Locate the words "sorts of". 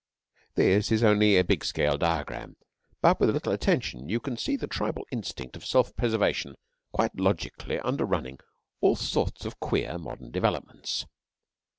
8.95-9.59